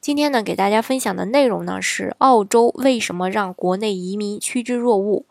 [0.00, 5.24] 今天呢，给大家分享的内容呢是澳洲为什么让国内移民趋之若鹜。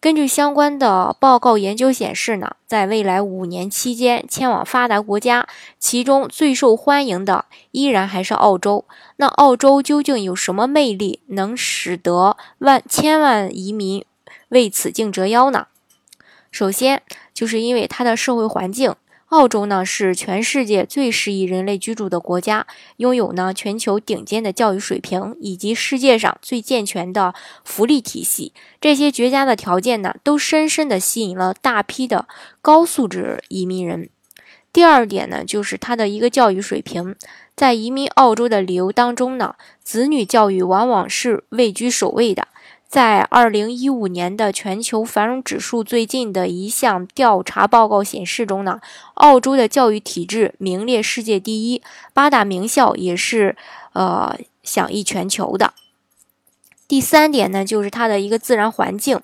[0.00, 5.46] 根据相关的报告研究显示呢，在未来五年期间，迁往发达国家，
[5.78, 8.84] 其中最受欢迎的依然还是澳洲。
[9.16, 14.04] 那澳洲究竟有什么魅力，能使得万千万移民
[14.48, 15.68] 为此竞折腰呢？
[16.50, 18.96] 首先，就是因为它的社会环境。
[19.32, 22.66] 澳洲呢是全世界最适宜人类居住的国家，
[22.98, 27.32] 拥有呢全球顶尖的教育水平以及世界上最健全的
[27.64, 28.52] 福利体系。
[28.78, 32.28] 这些绝佳的条件呢，都深深地吸引了大批的
[32.60, 34.10] 高素质移民人。
[34.70, 37.16] 第二点呢，就是它的一个教育水平，
[37.56, 42.48] 在移民澳洲的理由当中呢，子女教育往往是位居首位的。
[42.92, 48.82] 在二零一五年的全球繁荣指数最近的一项调查报告显示中呢，
[49.14, 51.80] 澳洲的教育体制名列世界第一，
[52.12, 53.56] 八大名校也是
[53.94, 55.72] 呃享誉全球的。
[56.86, 59.18] 第三点呢，就是它的一个自然环境。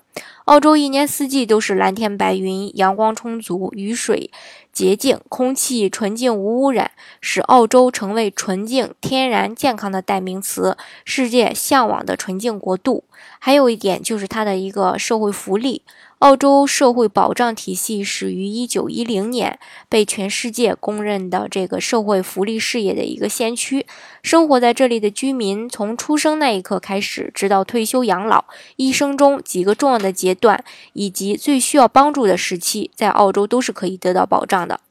[0.49, 4.31] 澳洲一年四季都是蓝天白云，阳光充足，雨水
[4.73, 6.89] 洁净，空气纯净无污染，
[7.21, 13.03] 使澳洲成为纯净、天然、健康的代名词，世界向往的纯净国度。
[13.37, 15.83] 还有一点就是它的一个社会福利。
[16.19, 23.85] 澳洲社会保障体系始于一九一零年，被全世界公认的这个社会福利事业的一个先驱。
[24.21, 28.43] 生活在这里的居民，从出生那一刻开始，直到退休养老，
[28.75, 30.61] 一生中几个重要的阶段
[30.91, 34.81] 以及最需要帮助的时期，在澳洲都是可以得到保障的。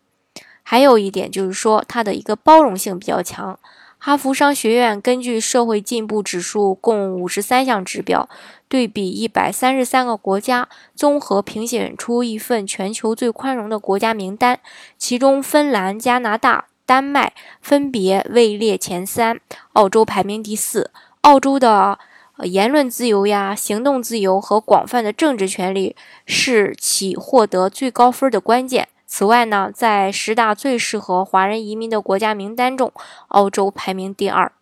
[0.62, 3.58] 还有一点就是说，它的一个包容性比较强。
[4.00, 8.28] 哈佛商学院根据社会进步指数共五十三项指标，
[8.68, 14.60] 对比一百三十三个国家，综合评选出一份全球最宽容的国家名单。
[14.96, 19.40] 其中，芬兰、加拿大、丹麦分别位列前三，
[19.72, 20.90] 澳洲排名第四。
[21.22, 21.98] 澳洲的
[22.44, 28.88] 言论自由呀、行动自由和广泛的政治权利是其获得最高分的关键。
[29.06, 32.92] 此外呢，在十大最适合华人移民的国家名单中，
[33.28, 34.52] 澳洲排名第二。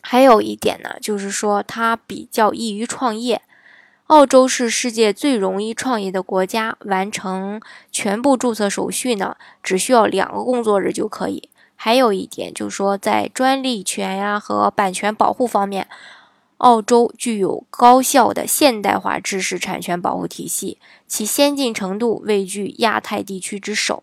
[0.00, 3.42] 还有一点呢，就是说它比较易于创业。
[4.06, 7.60] 澳洲是世界最容易创业的国家，完成
[7.92, 11.48] 全部注册手续呢，只需要两个工作日就可以。
[11.76, 15.86] 还有一点就是说，在专利权呀和版权保护方面。
[16.58, 24.02] 澳洲具有高效的现代化知识产权保护体系，其先进程度位居亚太地区之首。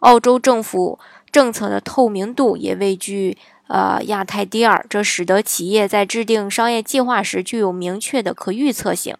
[0.00, 0.98] 澳洲政府
[1.36, 3.36] 政策的透明度也位居
[3.66, 9.14] 呃亚太第二，这使得企业在制定商业计划时具有明确的可预测性。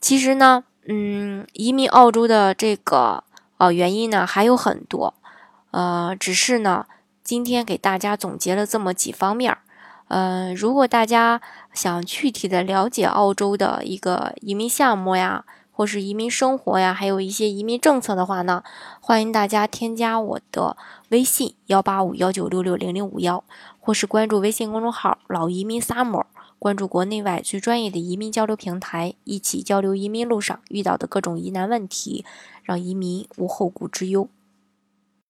[0.00, 3.24] 其实呢，嗯，移民澳洲的这个
[3.56, 5.14] 呃原因呢还有很多，
[5.72, 6.86] 呃，只是呢
[7.24, 9.58] 今天给大家总结了这么几方面儿。
[10.06, 11.40] 呃，如果大家
[11.72, 15.44] 想具体的了解澳洲的一个移民项目呀，
[15.76, 18.62] 或是移民生活呀，还有一些移民政策的话呢，
[19.00, 20.76] 欢迎大家添加我的
[21.08, 23.42] 微信幺八五幺九六六零零五幺，
[23.80, 26.26] 或是关注微信公众号“老移民 summer”，
[26.60, 32.24] 关注国内外最专业的移民交流平台，一起交流移民路上遇到的各种疑难问题，
[32.62, 34.28] 让移民无后顾之忧。